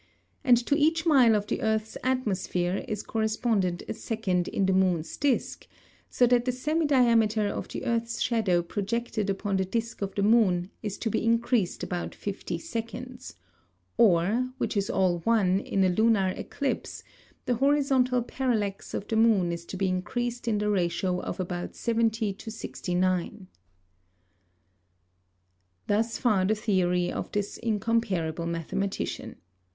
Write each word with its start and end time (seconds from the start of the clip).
And 0.43 0.57
to 0.65 0.75
each 0.75 1.05
Mile 1.05 1.35
of 1.35 1.45
the 1.45 1.61
Earth's 1.61 1.95
Atmosphere, 2.03 2.83
is 2.87 3.03
correspondent 3.03 3.83
a 3.87 3.93
Second 3.93 4.47
in 4.47 4.65
the 4.65 4.73
Moon's 4.73 5.15
Disk, 5.15 5.67
so 6.09 6.25
that 6.25 6.45
the 6.45 6.51
Semi 6.51 6.87
diameter 6.87 7.45
of 7.47 7.67
the 7.67 7.85
Earth's 7.85 8.19
shadow 8.19 8.63
projected 8.63 9.29
upon 9.29 9.57
the 9.57 9.63
Disk 9.63 10.01
of 10.01 10.15
the 10.15 10.23
Moon, 10.23 10.71
is 10.81 10.97
to 10.97 11.11
be 11.11 11.23
increased 11.23 11.83
about 11.83 12.15
50 12.15 12.57
seconds: 12.57 13.35
Or, 13.95 14.49
which 14.57 14.75
is 14.75 14.89
all 14.89 15.19
one, 15.19 15.59
in 15.59 15.83
a 15.83 15.89
Lunar 15.89 16.29
Eclipse, 16.35 17.03
the 17.45 17.53
Horizontal 17.57 18.23
Parallax 18.23 18.95
of 18.95 19.07
the 19.07 19.15
Moon 19.15 19.51
is 19.51 19.65
to 19.65 19.77
be 19.77 19.87
increased 19.87 20.47
in 20.47 20.57
the 20.57 20.71
Ratio 20.71 21.19
of 21.21 21.39
about 21.39 21.75
70 21.75 22.33
to 22.33 22.49
69. 22.49 23.45
Thus 25.85 26.17
far 26.17 26.45
the 26.45 26.55
Theory 26.55 27.11
of 27.11 27.31
this 27.33 27.57
Incomparable 27.59 28.47
Mathematician. 28.47 29.35